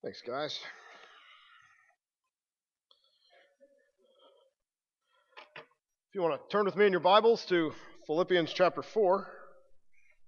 [0.00, 0.56] Thanks, guys.
[5.56, 7.72] If you want to turn with me in your Bibles to
[8.06, 9.26] Philippians chapter 4,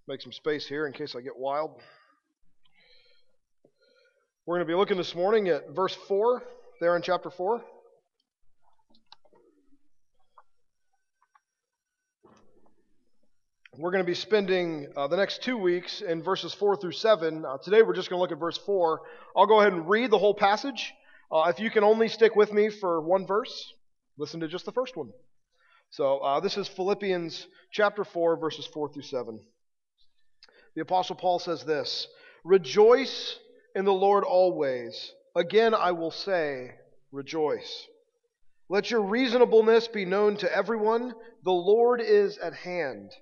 [0.08, 1.80] make some space here in case I get wild.
[4.44, 6.42] We're going to be looking this morning at verse 4
[6.80, 7.62] there in chapter 4.
[13.80, 17.46] We're going to be spending uh, the next two weeks in verses 4 through 7.
[17.46, 19.00] Uh, today we're just going to look at verse 4.
[19.34, 20.92] I'll go ahead and read the whole passage.
[21.32, 23.72] Uh, if you can only stick with me for one verse,
[24.18, 25.12] listen to just the first one.
[25.88, 29.40] So uh, this is Philippians chapter 4, verses 4 through 7.
[30.74, 32.06] The Apostle Paul says this
[32.44, 33.38] Rejoice
[33.74, 35.10] in the Lord always.
[35.34, 36.72] Again, I will say,
[37.12, 37.86] rejoice.
[38.68, 41.14] Let your reasonableness be known to everyone.
[41.44, 43.12] The Lord is at hand.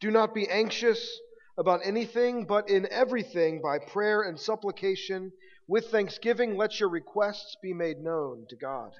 [0.00, 1.20] Do not be anxious
[1.58, 5.32] about anything, but in everything, by prayer and supplication,
[5.68, 8.92] with thanksgiving, let your requests be made known to God.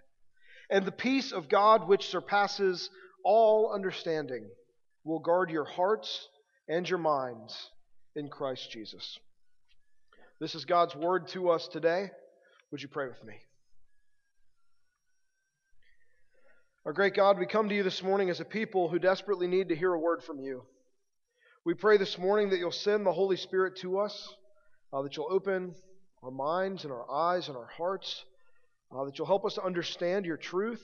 [0.71, 2.91] And the peace of God, which surpasses
[3.25, 4.49] all understanding,
[5.05, 6.29] will guard your hearts
[6.69, 7.71] and your minds
[8.15, 9.19] in Christ Jesus.
[10.39, 12.11] This is God's word to us today.
[12.71, 13.35] Would you pray with me?
[16.87, 19.71] Our great God, we come to you this morning as a people who desperately need
[19.71, 20.63] to hear a word from you.
[21.63, 24.35] We pray this morning that you'll send the Holy Spirit to us,
[24.95, 25.75] uh, that you'll open
[26.23, 28.25] our minds and our eyes and our hearts,
[28.91, 30.83] uh, that you'll help us to understand your truth,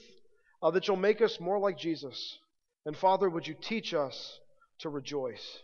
[0.61, 2.37] uh, that you'll make us more like Jesus.
[2.85, 4.39] And Father, would you teach us
[4.81, 5.59] to rejoice?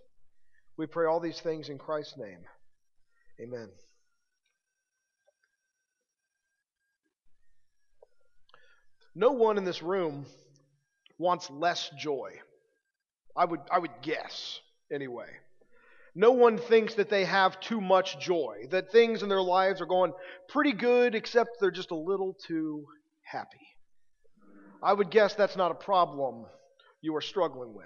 [0.77, 2.39] We pray all these things in Christ's name.
[3.39, 3.69] Amen.
[9.13, 10.25] No one in this room
[11.19, 12.31] wants less joy.
[13.37, 14.59] I would, I would guess
[14.93, 15.27] anyway.
[16.15, 19.87] No one thinks that they have too much joy, that things in their lives are
[19.87, 20.13] going
[20.47, 22.85] pretty good, except they're just a little too
[23.23, 23.67] happy.
[24.81, 26.45] I would guess that's not a problem
[27.01, 27.85] you are struggling with.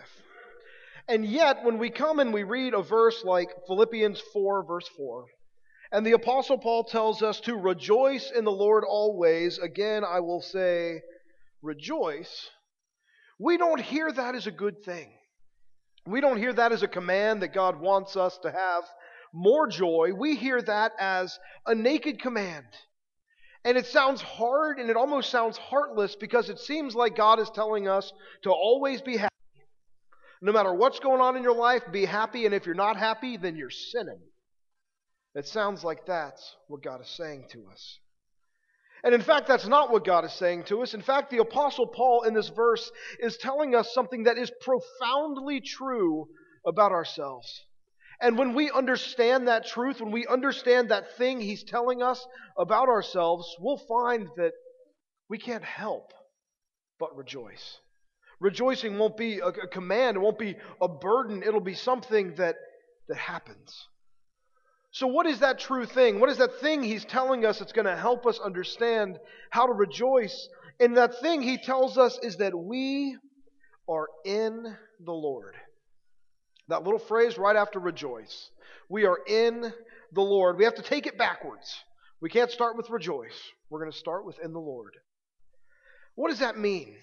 [1.08, 5.26] And yet, when we come and we read a verse like Philippians 4, verse 4,
[5.94, 10.42] and the Apostle Paul tells us to rejoice in the Lord always, again, I will
[10.42, 11.02] say,
[11.62, 12.50] rejoice,
[13.40, 15.14] we don't hear that as a good thing.
[16.08, 18.84] We don't hear that as a command that God wants us to have
[19.34, 20.12] more joy.
[20.18, 22.66] We hear that as a naked command.
[23.66, 27.50] And it sounds hard and it almost sounds heartless because it seems like God is
[27.50, 28.14] telling us
[28.44, 29.34] to always be happy.
[30.42, 32.46] No matter what's going on in your life, be happy.
[32.46, 34.22] And if you're not happy, then you're sinning.
[35.36, 38.00] It sounds like that's what God is saying to us.
[39.04, 40.94] And in fact, that's not what God is saying to us.
[40.94, 45.62] In fact, the Apostle Paul in this verse is telling us something that is profoundly
[45.62, 46.28] true
[46.66, 47.48] about ourselves.
[48.20, 52.26] And when we understand that truth, when we understand that thing he's telling us
[52.58, 54.54] about ourselves, we'll find that
[55.30, 56.14] we can't help
[57.00, 57.78] but rejoice.
[58.40, 62.56] Rejoicing won't be a, command, it won't be a burden, it'll be something that,
[63.08, 63.88] that happens.
[64.98, 66.20] So, what is that true thing?
[66.20, 69.20] What is that thing he's telling us that's going to help us understand
[69.52, 70.50] how to rejoice?
[70.80, 73.16] And that thing he tells us is that we
[73.88, 74.76] are in
[75.06, 75.54] the Lord.
[76.70, 78.50] That little phrase right after rejoice.
[78.90, 79.72] We are in
[80.14, 80.58] the Lord.
[80.58, 81.76] We have to take it backwards.
[82.20, 83.40] We can't start with rejoice.
[83.70, 84.96] We're going to start with in the Lord.
[86.16, 86.96] What does that mean?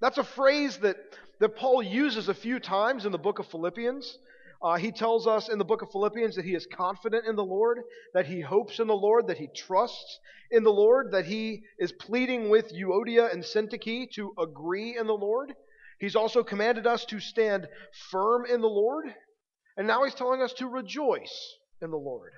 [0.00, 0.96] That's a phrase that,
[1.38, 4.18] that Paul uses a few times in the book of Philippians.
[4.62, 7.44] Uh, he tells us in the book of Philippians that he is confident in the
[7.44, 7.78] Lord,
[8.12, 10.18] that he hopes in the Lord, that he trusts
[10.50, 15.14] in the Lord, that he is pleading with Euodia and Syntyche to agree in the
[15.14, 15.54] Lord.
[15.98, 17.68] He's also commanded us to stand
[18.10, 19.06] firm in the Lord.
[19.76, 22.32] And now he's telling us to rejoice in the Lord.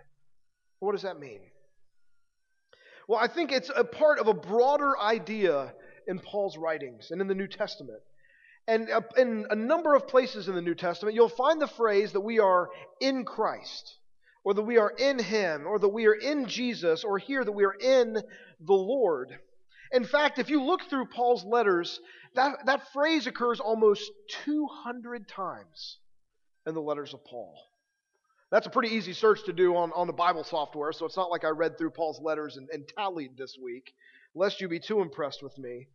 [0.78, 1.40] What does that mean?
[3.08, 5.74] Well, I think it's a part of a broader idea
[6.06, 8.00] in Paul's writings and in the New Testament.
[8.68, 12.12] And uh, in a number of places in the New Testament, you'll find the phrase
[12.12, 13.96] that we are in Christ,
[14.44, 17.52] or that we are in Him, or that we are in Jesus, or here that
[17.52, 19.36] we are in the Lord.
[19.90, 22.00] In fact, if you look through Paul's letters,
[22.34, 24.10] that, that phrase occurs almost
[24.44, 25.98] 200 times
[26.66, 27.54] in the letters of Paul.
[28.50, 31.30] That's a pretty easy search to do on, on the Bible software, so it's not
[31.30, 33.92] like I read through Paul's letters and, and tallied this week,
[34.34, 35.88] lest you be too impressed with me.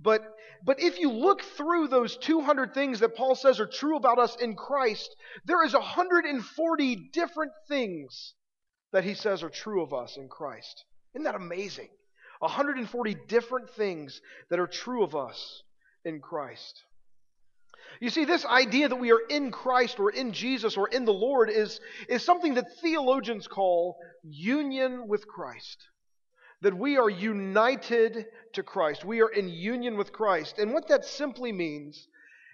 [0.00, 0.22] But,
[0.64, 4.36] but if you look through those 200 things that Paul says are true about us
[4.36, 5.14] in Christ,
[5.44, 8.34] there is 140 different things
[8.92, 10.84] that he says are true of us in Christ.
[11.14, 11.88] Isn't that amazing?
[12.38, 15.62] 140 different things that are true of us
[16.04, 16.84] in Christ.
[18.00, 21.12] You see, this idea that we are in Christ or in Jesus or in the
[21.12, 25.88] Lord is, is something that theologians call union with Christ.
[26.62, 29.04] That we are united to Christ.
[29.04, 30.58] We are in union with Christ.
[30.58, 32.08] And what that simply means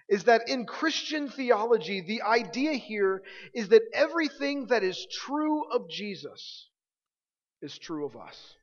[0.07, 3.23] is that in Christian theology, the idea here
[3.53, 6.69] is that everything that is true of Jesus
[7.61, 8.55] is true of us.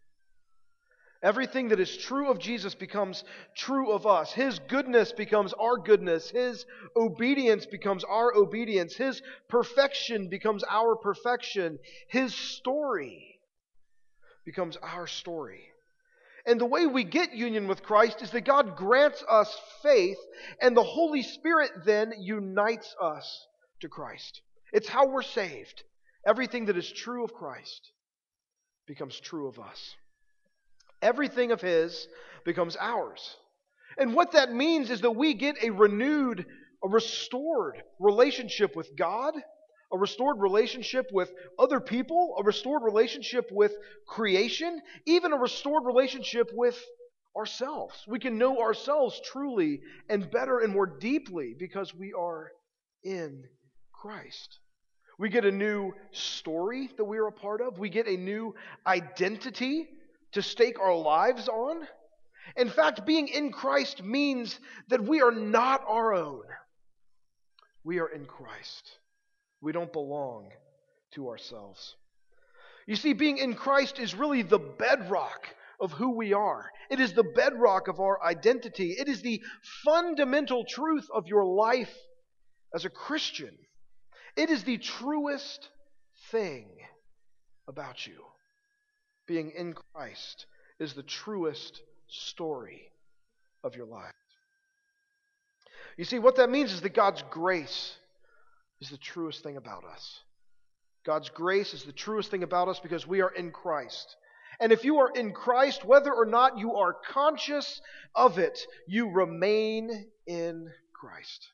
[1.23, 3.23] Everything that is true of Jesus becomes
[3.57, 4.33] true of us.
[4.33, 6.31] His goodness becomes our goodness.
[6.31, 6.67] His
[6.97, 8.97] obedience becomes our obedience.
[8.97, 11.79] His perfection becomes our perfection.
[12.09, 13.32] His story
[14.45, 15.69] becomes our story.
[16.47, 20.19] And the way we get union with Christ is that God grants us faith,
[20.61, 23.47] and the Holy Spirit then unites us
[23.81, 24.43] to Christ.
[24.73, 25.85] It's how we're saved.
[26.27, 27.93] Everything that is true of Christ
[28.87, 29.95] becomes true of us.
[31.01, 32.07] Everything of His
[32.45, 33.37] becomes ours.
[33.99, 36.47] And what that means is that we get a renewed,
[36.83, 39.35] a restored relationship with God,
[39.93, 43.73] a restored relationship with other people, a restored relationship with
[44.07, 46.79] creation, even a restored relationship with
[47.37, 47.95] ourselves.
[48.07, 52.53] We can know ourselves truly and better and more deeply because we are
[53.05, 53.45] in
[53.93, 54.59] Christ.
[55.19, 57.79] We get a new story that we are a part of.
[57.79, 58.55] We get a new
[58.87, 59.89] identity
[60.33, 61.87] to stake our lives on.
[62.57, 64.59] In fact, being in Christ means
[64.89, 66.43] that we are not our own.
[67.85, 68.99] We are in Christ.
[69.63, 70.51] We don't belong
[71.15, 71.97] to ourselves.
[72.87, 75.47] You see, being in Christ is really the bedrock
[75.81, 76.71] of who we are.
[76.91, 78.97] It is the bedrock of our identity.
[78.99, 79.41] It is the
[79.85, 81.95] fundamental truth of your life
[82.75, 83.57] as a Christian.
[84.37, 85.69] It is the truest
[86.31, 86.69] thing
[87.69, 88.25] about you
[89.27, 90.47] being in Christ
[90.79, 92.91] is the truest story
[93.63, 94.13] of your life.
[95.97, 97.97] You see, what that means is that God's grace
[98.83, 100.21] is the truest thing about us.
[101.07, 104.17] God's grace is the truest thing about us because we are in Christ.
[104.59, 107.81] And if you are in Christ, whether or not you are conscious
[108.15, 108.59] of it,
[108.89, 110.69] you remain in
[111.01, 111.49] Christ.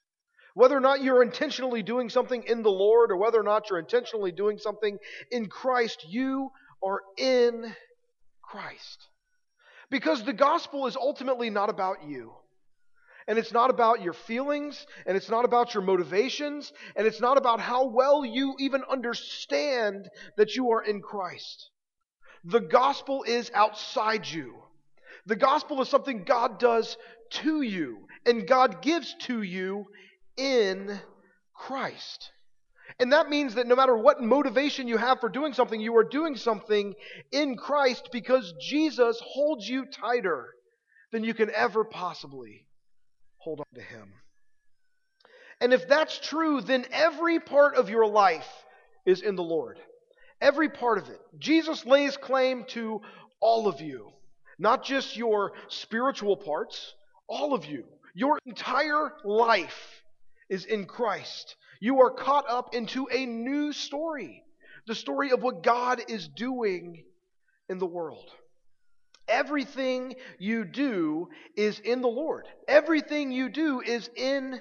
[0.54, 3.78] Whether or not you're intentionally doing something in the Lord or whether or not you're
[3.78, 4.98] intentionally doing something
[5.30, 6.50] in Christ, you
[6.82, 7.74] are in
[8.42, 9.06] Christ.
[9.90, 12.32] Because the gospel is ultimately not about you.
[13.28, 17.36] And it's not about your feelings, and it's not about your motivations, and it's not
[17.36, 20.08] about how well you even understand
[20.38, 21.68] that you are in Christ.
[22.44, 24.54] The gospel is outside you.
[25.26, 26.96] The gospel is something God does
[27.42, 29.84] to you, and God gives to you
[30.38, 30.98] in
[31.54, 32.30] Christ.
[32.98, 36.04] And that means that no matter what motivation you have for doing something, you are
[36.04, 36.94] doing something
[37.30, 40.48] in Christ because Jesus holds you tighter
[41.12, 42.64] than you can ever possibly
[43.48, 44.12] hold on to Him.
[45.62, 48.46] And if that's true, then every part of your life
[49.06, 49.78] is in the Lord.
[50.38, 51.18] Every part of it.
[51.38, 53.00] Jesus lays claim to
[53.40, 54.12] all of you,
[54.58, 56.92] not just your spiritual parts,
[57.26, 57.84] all of you.
[58.12, 60.02] Your entire life
[60.50, 61.56] is in Christ.
[61.80, 64.44] You are caught up into a new story
[64.86, 67.04] the story of what God is doing
[67.68, 68.30] in the world.
[69.28, 72.46] Everything you do is in the Lord.
[72.66, 74.60] Everything you do is in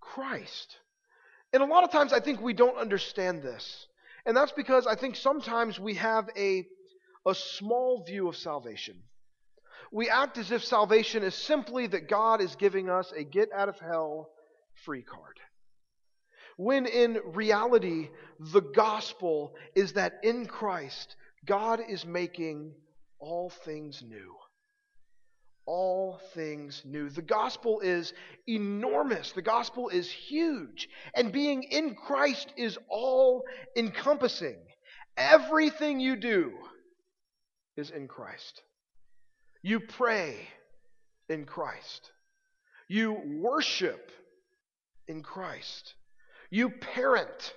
[0.00, 0.76] Christ.
[1.52, 3.86] And a lot of times I think we don't understand this.
[4.24, 6.66] And that's because I think sometimes we have a,
[7.26, 8.96] a small view of salvation.
[9.90, 13.68] We act as if salvation is simply that God is giving us a get out
[13.68, 14.30] of hell
[14.84, 15.38] free card.
[16.56, 22.72] When in reality, the gospel is that in Christ, God is making
[23.22, 24.34] all things new.
[25.64, 27.08] All things new.
[27.08, 28.12] The gospel is
[28.48, 29.30] enormous.
[29.30, 30.88] The gospel is huge.
[31.14, 33.44] And being in Christ is all
[33.76, 34.58] encompassing.
[35.16, 36.52] Everything you do
[37.76, 38.60] is in Christ.
[39.62, 40.36] You pray
[41.28, 42.10] in Christ.
[42.88, 44.10] You worship
[45.06, 45.94] in Christ.
[46.50, 47.54] You parent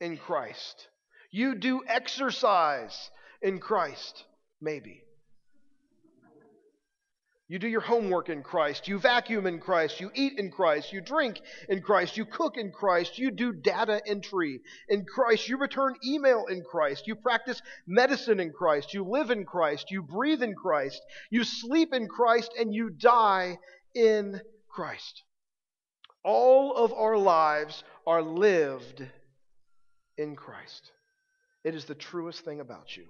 [0.00, 0.88] in Christ.
[1.30, 3.10] You do exercise
[3.42, 4.24] in Christ,
[4.62, 5.02] maybe.
[7.48, 8.88] You do your homework in Christ.
[8.88, 10.00] You vacuum in Christ.
[10.00, 10.90] You eat in Christ.
[10.90, 11.38] You drink
[11.68, 12.16] in Christ.
[12.16, 13.18] You cook in Christ.
[13.18, 15.50] You do data entry in Christ.
[15.50, 17.06] You return email in Christ.
[17.06, 18.94] You practice medicine in Christ.
[18.94, 19.90] You live in Christ.
[19.90, 21.02] You breathe in Christ.
[21.30, 22.52] You sleep in Christ.
[22.58, 23.58] And you die
[23.94, 24.40] in
[24.70, 25.22] Christ.
[26.24, 29.06] All of our lives are lived
[30.16, 30.90] in Christ.
[31.64, 33.04] It is the truest thing about you.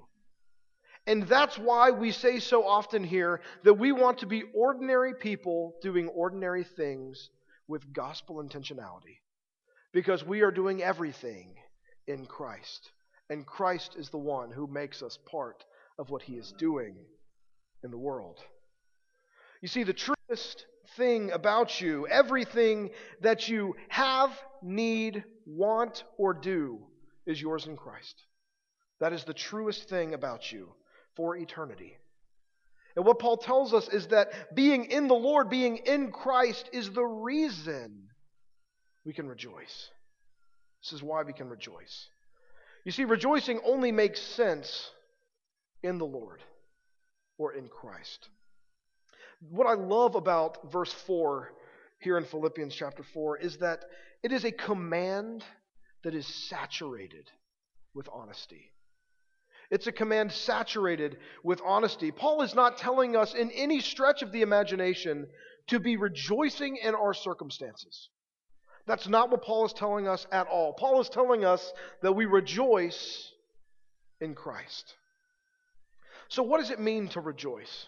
[1.06, 5.74] And that's why we say so often here that we want to be ordinary people
[5.82, 7.30] doing ordinary things
[7.66, 9.18] with gospel intentionality.
[9.92, 11.54] Because we are doing everything
[12.06, 12.90] in Christ.
[13.30, 15.64] And Christ is the one who makes us part
[15.98, 16.94] of what he is doing
[17.82, 18.38] in the world.
[19.60, 20.66] You see, the truest
[20.96, 22.90] thing about you, everything
[23.22, 24.30] that you have,
[24.62, 26.78] need, want, or do,
[27.26, 28.22] is yours in Christ.
[29.00, 30.68] That is the truest thing about you
[31.16, 31.96] for eternity.
[32.94, 36.90] And what Paul tells us is that being in the Lord, being in Christ, is
[36.90, 38.08] the reason
[39.04, 39.90] we can rejoice.
[40.82, 42.08] This is why we can rejoice.
[42.84, 44.90] You see, rejoicing only makes sense
[45.82, 46.42] in the Lord
[47.38, 48.28] or in Christ.
[49.50, 51.52] What I love about verse 4
[52.00, 53.84] here in Philippians chapter 4 is that
[54.22, 55.44] it is a command
[56.04, 57.30] that is saturated
[57.94, 58.70] with honesty.
[59.72, 62.10] It's a command saturated with honesty.
[62.10, 65.26] Paul is not telling us in any stretch of the imagination
[65.68, 68.10] to be rejoicing in our circumstances.
[68.86, 70.74] That's not what Paul is telling us at all.
[70.74, 73.32] Paul is telling us that we rejoice
[74.20, 74.92] in Christ.
[76.28, 77.86] So, what does it mean to rejoice?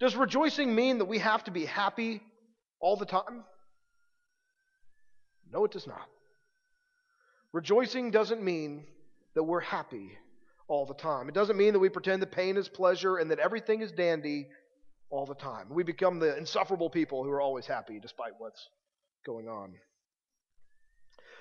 [0.00, 2.22] Does rejoicing mean that we have to be happy
[2.80, 3.44] all the time?
[5.52, 6.08] No, it does not.
[7.52, 8.86] Rejoicing doesn't mean
[9.34, 10.16] that we're happy
[10.70, 11.28] all the time.
[11.28, 14.48] It doesn't mean that we pretend that pain is pleasure and that everything is dandy
[15.10, 15.66] all the time.
[15.68, 18.68] We become the insufferable people who are always happy despite what's
[19.26, 19.74] going on.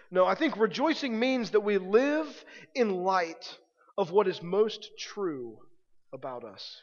[0.09, 2.27] No, I think rejoicing means that we live
[2.73, 3.57] in light
[3.97, 5.59] of what is most true
[6.11, 6.81] about us.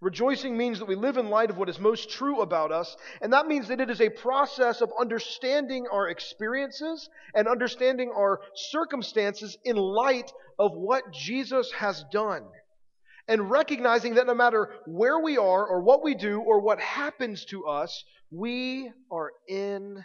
[0.00, 3.32] Rejoicing means that we live in light of what is most true about us, and
[3.32, 9.58] that means that it is a process of understanding our experiences and understanding our circumstances
[9.64, 12.44] in light of what Jesus has done.
[13.26, 17.44] And recognizing that no matter where we are or what we do or what happens
[17.46, 20.02] to us, we are in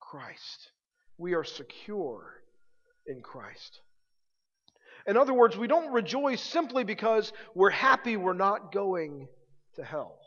[0.00, 0.70] Christ.
[1.18, 2.40] We are secure
[3.06, 3.80] in Christ.
[5.06, 9.28] In other words, we don't rejoice simply because we're happy we're not going
[9.76, 10.18] to hell.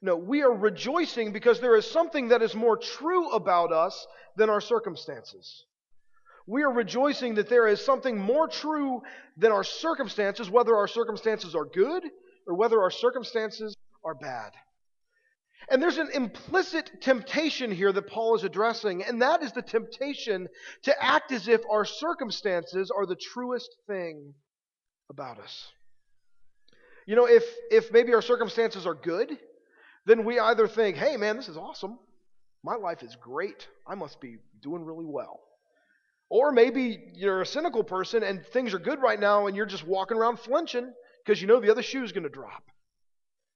[0.00, 4.48] No, we are rejoicing because there is something that is more true about us than
[4.48, 5.64] our circumstances.
[6.46, 9.02] We are rejoicing that there is something more true
[9.36, 12.04] than our circumstances, whether our circumstances are good
[12.46, 13.74] or whether our circumstances
[14.04, 14.52] are bad.
[15.70, 20.48] And there's an implicit temptation here that Paul is addressing, and that is the temptation
[20.84, 24.34] to act as if our circumstances are the truest thing
[25.10, 25.68] about us.
[27.06, 29.36] You know, if, if maybe our circumstances are good,
[30.06, 31.98] then we either think, hey, man, this is awesome.
[32.62, 33.66] My life is great.
[33.86, 35.40] I must be doing really well.
[36.30, 39.86] Or maybe you're a cynical person and things are good right now and you're just
[39.86, 40.92] walking around flinching
[41.24, 42.62] because you know the other shoe is going to drop.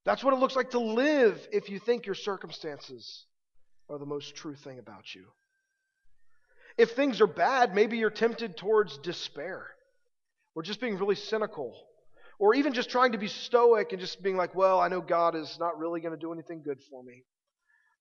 [0.04, 3.24] That's what it looks like to live if you think your circumstances
[3.88, 5.26] are the most true thing about you.
[6.76, 9.66] If things are bad, maybe you're tempted towards despair
[10.54, 11.76] or just being really cynical
[12.38, 15.36] or even just trying to be stoic and just being like, well, I know God
[15.36, 17.24] is not really going to do anything good for me.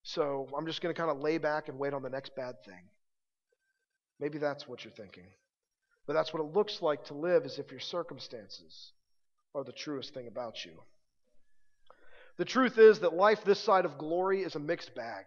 [0.03, 2.55] So I'm just going to kind of lay back and wait on the next bad
[2.65, 2.89] thing.
[4.20, 5.27] Maybe that's what you're thinking.
[6.08, 8.93] But that's what it looks like to live as if your circumstances
[9.53, 10.72] are the truest thing about you.
[12.42, 15.26] The truth is that life this side of glory is a mixed bag.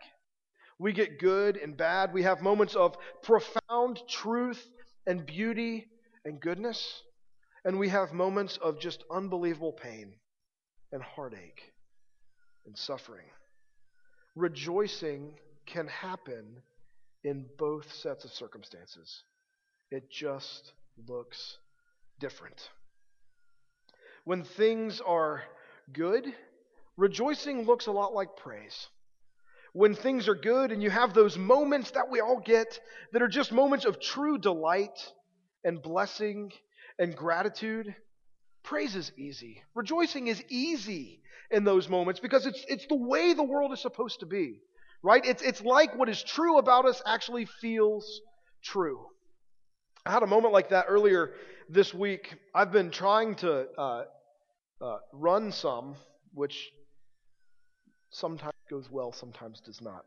[0.81, 2.13] We get good and bad.
[2.13, 4.61] We have moments of profound truth
[5.07, 5.87] and beauty
[6.25, 7.05] and goodness.
[7.65, 10.15] And we have moments of just unbelievable pain
[10.91, 11.63] and heartache
[12.67, 13.27] and suffering.
[14.35, 15.35] Rejoicing
[15.67, 16.63] can happen
[17.23, 19.23] in both sets of circumstances.
[19.93, 20.73] It just
[21.07, 21.59] looks
[22.19, 22.71] different.
[24.25, 25.45] When things are
[25.93, 26.35] good,
[26.97, 28.89] rejoicing looks a lot like praise.
[29.73, 32.79] When things are good and you have those moments that we all get
[33.13, 35.13] that are just moments of true delight
[35.65, 36.53] and blessing
[36.99, 37.95] and gratitude,
[38.63, 39.63] praise is easy.
[39.75, 41.21] Rejoicing is easy
[41.51, 44.61] in those moments because it's, it's the way the world is supposed to be,
[45.03, 45.25] right?
[45.25, 48.21] It's, it's like what is true about us actually feels
[48.63, 49.07] true.
[50.07, 51.33] I had a moment like that earlier
[51.69, 52.35] this week.
[52.55, 54.05] I've been trying to uh,
[54.81, 55.97] uh, run some,
[56.33, 56.71] which
[58.15, 60.05] sometimes goes well, sometimes does not.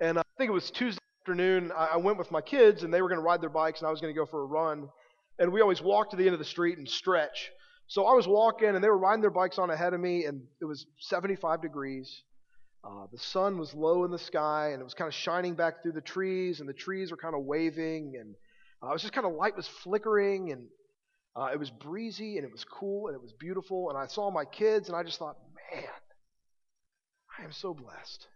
[0.00, 1.72] And I think it was Tuesday afternoon.
[1.76, 3.90] I went with my kids, and they were going to ride their bikes, and I
[3.90, 4.88] was going to go for a run.
[5.38, 7.50] And we always walk to the end of the street and stretch.
[7.86, 10.42] So I was walking, and they were riding their bikes on ahead of me, and
[10.60, 12.22] it was 75 degrees.
[12.84, 15.82] Uh, the sun was low in the sky, and it was kind of shining back
[15.82, 18.34] through the trees, and the trees were kind of waving, and
[18.82, 20.66] uh, it was just kind of light was flickering, and
[21.34, 23.88] uh, it was breezy, and it was cool, and it was beautiful.
[23.88, 25.36] And I saw my kids, and I just thought,
[25.72, 25.84] man,
[27.38, 28.26] I am so blessed.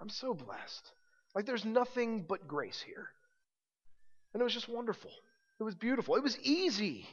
[0.00, 0.92] I'm so blessed.
[1.34, 3.08] Like there's nothing but grace here.
[4.32, 5.10] And it was just wonderful.
[5.60, 6.16] It was beautiful.
[6.16, 7.06] It was easy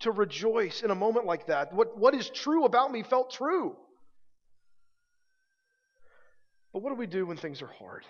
[0.00, 1.72] to rejoice in a moment like that.
[1.72, 3.76] What, what is true about me felt true.
[6.72, 8.04] But what do we do when things are hard?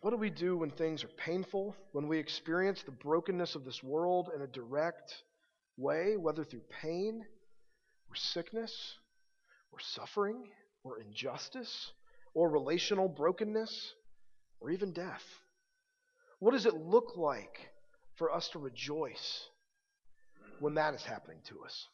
[0.00, 3.82] What do we do when things are painful, when we experience the brokenness of this
[3.82, 5.14] world in a direct
[5.76, 7.24] way, whether through pain
[8.10, 8.96] or sickness
[9.72, 10.48] or suffering
[10.84, 11.92] or injustice
[12.34, 13.94] or relational brokenness
[14.60, 15.24] or even death?
[16.38, 17.70] What does it look like
[18.16, 19.46] for us to rejoice
[20.60, 21.88] when that is happening to us?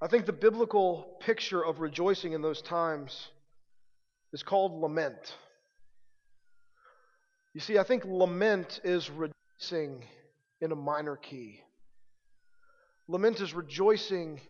[0.00, 3.28] I think the biblical picture of rejoicing in those times
[4.32, 5.34] is called lament.
[7.54, 10.04] You see, I think lament is rejoicing
[10.60, 11.60] in a minor key.
[13.08, 14.40] Lament is rejoicing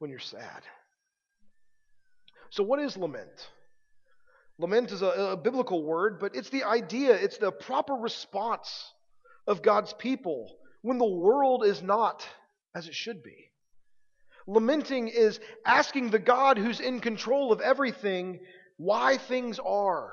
[0.00, 0.62] when you're sad.
[2.50, 3.48] So, what is lament?
[4.58, 8.92] Lament is a, a, biblical word, but it's the idea, it's the proper response
[9.46, 10.50] of God's people
[10.82, 12.26] when the world is not
[12.74, 13.50] as it should be.
[14.46, 18.40] Lamenting is asking the God who's in control of everything
[18.76, 20.12] why things are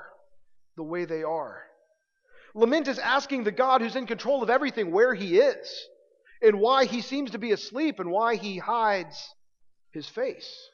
[0.76, 1.62] the way they are.
[2.54, 5.88] Lament is asking the God who's in control of everything where he is
[6.40, 9.34] and why he seems to be asleep and why he hides
[9.92, 10.68] his face.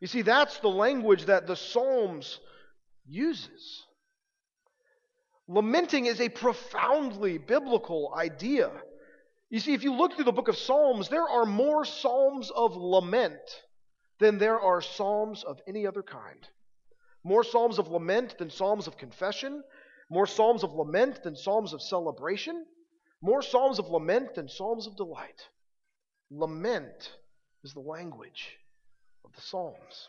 [0.00, 2.38] You see, that's the language that the Psalms
[3.06, 3.84] uses.
[5.48, 8.70] Lamenting is a profoundly biblical idea.
[9.50, 12.76] You see, if you look through the book of Psalms, there are more psalms of
[12.76, 13.40] lament
[14.20, 16.46] than there are psalms of any other kind.
[17.24, 19.62] More psalms of lament than psalms of confession,
[20.10, 22.64] more psalms of lament than psalms of celebration,
[23.22, 25.48] more psalms of lament than psalms of delight.
[26.30, 27.12] Lament
[27.64, 28.56] is the language
[29.24, 30.08] of the Psalms.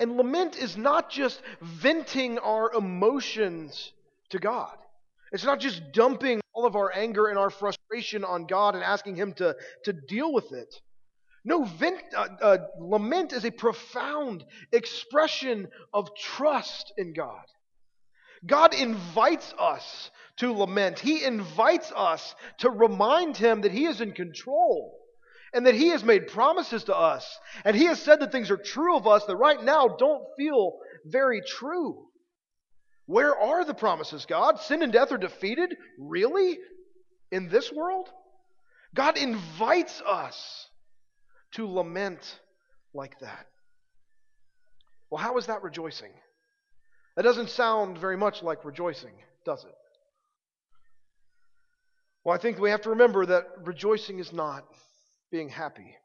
[0.00, 3.92] And lament is not just venting our emotions
[4.30, 4.76] to God.
[5.32, 9.16] It's not just dumping all of our anger and our frustration on God and asking
[9.16, 10.74] Him to, to deal with it.
[11.44, 17.44] No, vent, uh, uh, lament is a profound expression of trust in God.
[18.46, 21.00] God invites us to lament.
[21.00, 24.98] He invites us to remind Him that He is in control
[25.52, 27.38] and that He has made promises to us.
[27.64, 30.78] And He has said that things are true of us that right now don't feel
[31.06, 32.06] very true.
[33.06, 34.60] Where are the promises, God?
[34.60, 35.74] Sin and death are defeated?
[35.98, 36.58] Really?
[37.32, 38.08] In this world?
[38.94, 40.66] God invites us
[41.52, 42.40] to lament
[42.94, 43.46] like that.
[45.10, 46.12] Well, how is that rejoicing?
[47.16, 49.74] That doesn't sound very much like rejoicing, does it?
[52.24, 54.64] Well, I think we have to remember that rejoicing is not
[55.30, 55.96] being happy.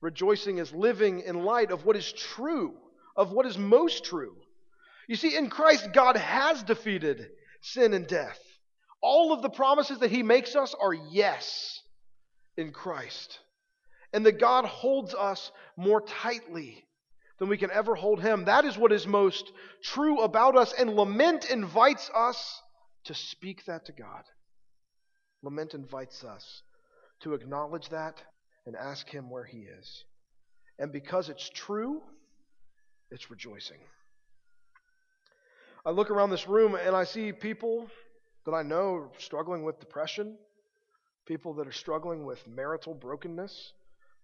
[0.00, 2.74] Rejoicing is living in light of what is true,
[3.16, 4.34] of what is most true.
[5.08, 7.28] You see, in Christ, God has defeated
[7.60, 8.38] sin and death.
[9.00, 11.80] All of the promises that He makes us are yes
[12.56, 13.38] in Christ.
[14.12, 16.84] And that God holds us more tightly
[17.38, 18.44] than we can ever hold Him.
[18.44, 19.50] That is what is most
[19.82, 20.72] true about us.
[20.72, 22.60] And lament invites us
[23.04, 24.24] to speak that to God.
[25.42, 26.62] Lament invites us
[27.20, 28.22] to acknowledge that
[28.66, 30.04] and ask Him where He is.
[30.78, 32.00] And because it's true,
[33.10, 33.78] it's rejoicing.
[35.84, 37.88] I look around this room and I see people
[38.46, 40.36] that I know struggling with depression,
[41.26, 43.72] people that are struggling with marital brokenness,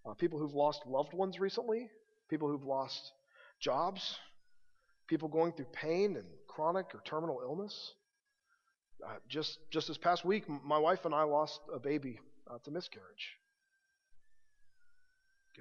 [0.05, 1.89] uh, people who've lost loved ones recently,
[2.29, 3.11] people who've lost
[3.59, 4.17] jobs,
[5.07, 7.93] people going through pain and chronic or terminal illness.
[9.05, 12.71] Uh, just just this past week, my wife and I lost a baby uh, to
[12.71, 13.37] miscarriage.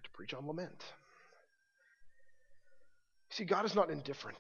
[0.04, 0.82] To preach on lament.
[3.30, 4.38] See, God is not indifferent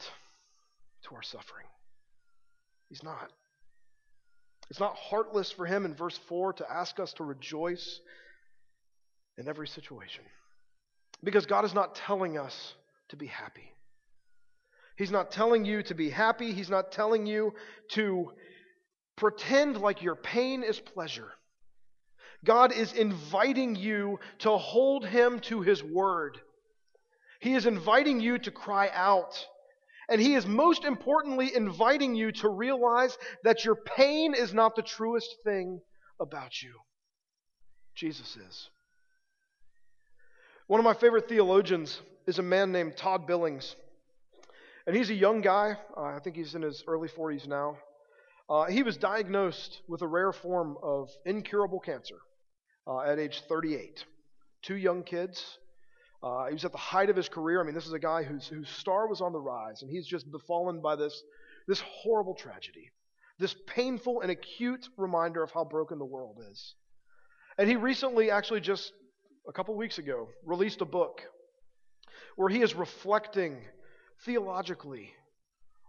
[1.04, 1.66] to our suffering.
[2.88, 3.30] He's not.
[4.70, 8.00] It's not heartless for him in verse 4 to ask us to rejoice
[9.36, 10.24] in every situation.
[11.24, 12.74] Because God is not telling us
[13.08, 13.72] to be happy.
[14.96, 16.52] He's not telling you to be happy.
[16.52, 17.54] He's not telling you
[17.92, 18.32] to
[19.16, 21.30] pretend like your pain is pleasure.
[22.44, 26.38] God is inviting you to hold Him to His word.
[27.40, 29.46] He is inviting you to cry out
[30.08, 34.82] and he is most importantly inviting you to realize that your pain is not the
[34.82, 35.80] truest thing
[36.18, 36.72] about you.
[37.94, 38.70] Jesus is.
[40.66, 43.76] One of my favorite theologians is a man named Todd Billings.
[44.86, 45.76] And he's a young guy.
[45.96, 47.76] Uh, I think he's in his early 40s now.
[48.48, 52.16] Uh, he was diagnosed with a rare form of incurable cancer
[52.88, 54.04] uh, at age 38.
[54.62, 55.58] Two young kids,
[56.22, 57.60] uh, he was at the height of his career.
[57.60, 60.06] I mean, this is a guy whose, whose star was on the rise, and he's
[60.06, 61.22] just befallen by this,
[61.68, 62.90] this horrible tragedy.
[63.38, 66.74] this painful and acute reminder of how broken the world is.
[67.56, 68.92] And he recently, actually just
[69.48, 71.22] a couple weeks ago, released a book
[72.36, 73.58] where he is reflecting
[74.24, 75.12] theologically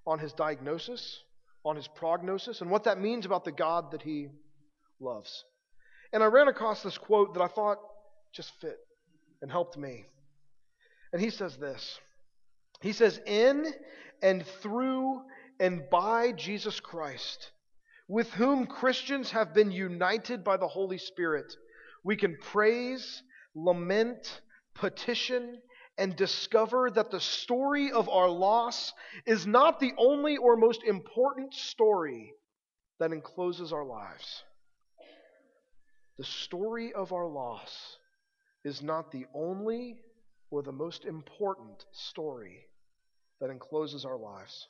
[0.05, 1.23] on his diagnosis,
[1.65, 4.29] on his prognosis, and what that means about the God that he
[4.99, 5.43] loves.
[6.12, 7.78] And I ran across this quote that I thought
[8.34, 8.78] just fit
[9.41, 10.06] and helped me.
[11.13, 12.00] And he says this
[12.82, 13.65] He says, In
[14.22, 15.22] and through
[15.60, 17.52] and by Jesus Christ,
[18.08, 21.54] with whom Christians have been united by the Holy Spirit,
[22.04, 23.22] we can praise,
[23.56, 24.41] lament,
[24.74, 25.60] petition,
[25.98, 28.93] and discover that the story of our loss
[29.26, 32.34] is not the only or most important story
[33.00, 34.43] that encloses our lives.
[36.19, 37.97] The story of our loss
[38.65, 40.01] is not the only
[40.51, 42.65] or the most important story
[43.39, 44.67] that encloses our lives.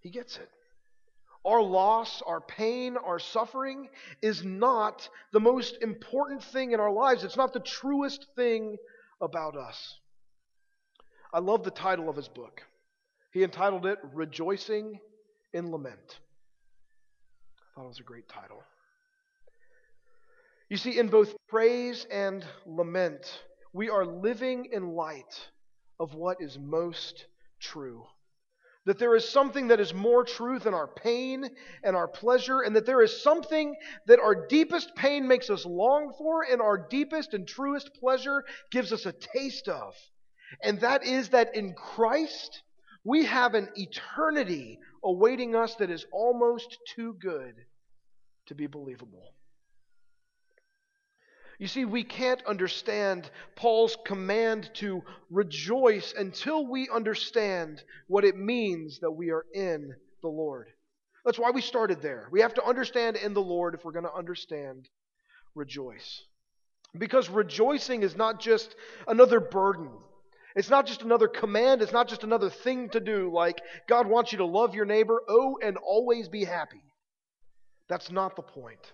[0.00, 0.50] He gets it.
[1.42, 3.88] Our loss, our pain, our suffering
[4.20, 7.24] is not the most important thing in our lives.
[7.24, 8.76] It's not the truest thing
[9.22, 9.98] about us.
[11.32, 12.60] I love the title of his book.
[13.32, 15.00] He entitled it Rejoicing
[15.54, 16.18] in Lament.
[17.58, 18.62] I thought it was a great title.
[20.68, 23.26] You see, in both praise and lament,
[23.72, 25.48] we are living in light
[25.98, 27.24] of what is most
[27.58, 28.04] true.
[28.84, 31.48] That there is something that is more true than our pain
[31.82, 33.76] and our pleasure, and that there is something
[34.06, 38.92] that our deepest pain makes us long for, and our deepest and truest pleasure gives
[38.92, 39.94] us a taste of.
[40.62, 42.62] And that is that in Christ,
[43.04, 47.54] we have an eternity awaiting us that is almost too good
[48.46, 49.32] to be believable.
[51.58, 59.00] You see, we can't understand Paul's command to rejoice until we understand what it means
[59.00, 59.92] that we are in
[60.22, 60.68] the Lord.
[61.24, 62.28] That's why we started there.
[62.30, 64.88] We have to understand in the Lord if we're going to understand
[65.56, 66.22] rejoice.
[66.96, 68.76] Because rejoicing is not just
[69.08, 69.90] another burden.
[70.54, 71.82] It's not just another command.
[71.82, 75.22] It's not just another thing to do, like God wants you to love your neighbor,
[75.28, 76.82] oh, and always be happy.
[77.88, 78.92] That's not the point.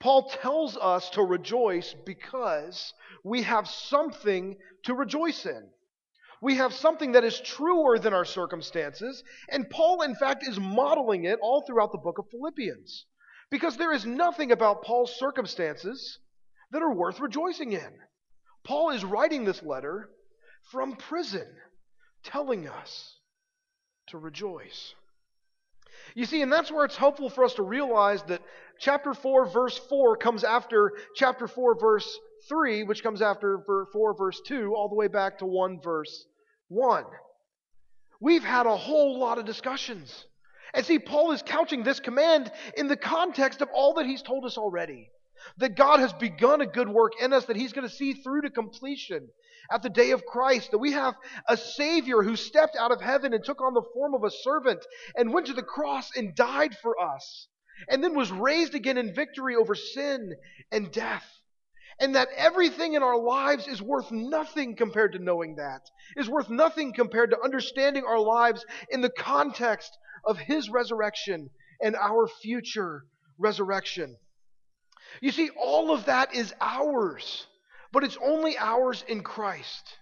[0.00, 5.68] Paul tells us to rejoice because we have something to rejoice in.
[6.42, 11.24] We have something that is truer than our circumstances, and Paul, in fact, is modeling
[11.24, 13.04] it all throughout the book of Philippians.
[13.50, 16.18] Because there is nothing about Paul's circumstances
[16.70, 17.92] that are worth rejoicing in.
[18.64, 20.08] Paul is writing this letter
[20.70, 21.46] from prison,
[22.24, 23.16] telling us
[24.08, 24.94] to rejoice.
[26.14, 28.42] You see, and that's where it's helpful for us to realize that
[28.78, 32.18] chapter 4, verse 4 comes after chapter 4, verse
[32.48, 36.26] 3, which comes after 4, verse 2, all the way back to 1, verse
[36.68, 37.04] 1.
[38.20, 40.26] We've had a whole lot of discussions.
[40.74, 44.44] And see, Paul is couching this command in the context of all that he's told
[44.44, 45.10] us already.
[45.58, 48.42] That God has begun a good work in us that he's going to see through
[48.42, 49.28] to completion
[49.70, 50.70] at the day of Christ.
[50.70, 51.14] That we have
[51.48, 54.84] a Savior who stepped out of heaven and took on the form of a servant
[55.16, 57.48] and went to the cross and died for us
[57.88, 60.34] and then was raised again in victory over sin
[60.70, 61.26] and death.
[61.98, 65.82] And that everything in our lives is worth nothing compared to knowing that,
[66.16, 71.50] is worth nothing compared to understanding our lives in the context of His resurrection
[71.82, 73.04] and our future
[73.38, 74.16] resurrection.
[75.20, 77.46] You see, all of that is ours,
[77.92, 79.98] but it's only ours in Christ.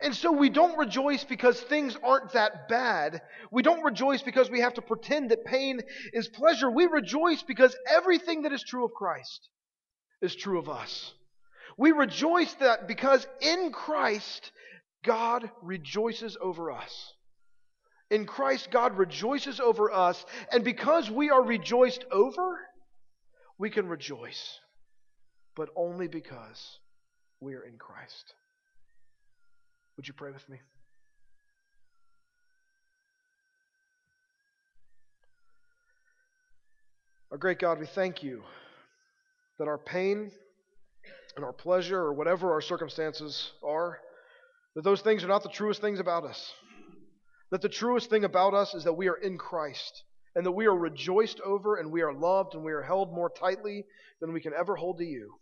[0.00, 3.20] And so we don't rejoice because things aren't that bad.
[3.50, 5.80] We don't rejoice because we have to pretend that pain
[6.12, 6.70] is pleasure.
[6.70, 9.50] We rejoice because everything that is true of Christ
[10.22, 11.12] is true of us.
[11.76, 14.52] We rejoice that because in Christ,
[15.04, 17.12] God rejoices over us.
[18.10, 20.24] In Christ, God rejoices over us.
[20.52, 22.60] And because we are rejoiced over,
[23.62, 24.58] we can rejoice.
[25.54, 26.80] But only because
[27.40, 28.34] we are in Christ.
[29.96, 30.58] Would you pray with me?
[37.30, 38.42] Our great God, we thank you
[39.60, 40.32] that our pain
[41.36, 44.00] and our pleasure, or whatever our circumstances are,
[44.74, 46.52] that those things are not the truest things about us.
[47.52, 50.02] That the truest thing about us is that we are in Christ,
[50.34, 53.30] and that we are rejoiced over, and we are loved, and we are held more
[53.30, 53.84] tightly
[54.20, 55.34] than we can ever hold to you.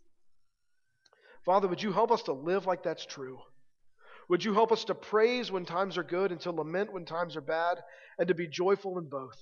[1.45, 3.39] Father, would you help us to live like that's true?
[4.29, 7.35] Would you help us to praise when times are good and to lament when times
[7.35, 7.77] are bad
[8.17, 9.37] and to be joyful in both?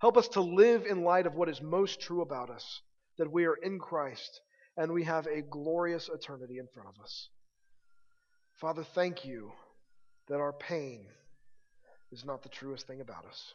[0.00, 2.82] Help us to live in light of what is most true about us,
[3.18, 4.40] that we are in Christ
[4.76, 7.28] and we have a glorious eternity in front of us.
[8.60, 9.52] Father, thank you
[10.28, 11.06] that our pain
[12.10, 13.54] is not the truest thing about us.